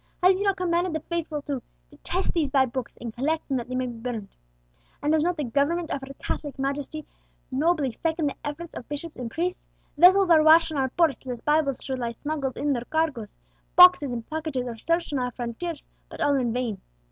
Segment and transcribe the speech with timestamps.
[0.23, 3.69] Has he not commanded the faithful to 'detest these bad books, and collect them that
[3.69, 4.35] they may be burned'?
[4.99, 7.05] And does not the Government of Her Catholic Majesty
[7.51, 9.67] nobly second the efforts of bishops and priests?
[9.99, 13.37] Vessels are watched in our ports, lest Bibles should lie smuggled in their cargoes;
[13.75, 16.81] boxes and packages are searched on our frontiers: but all in vain.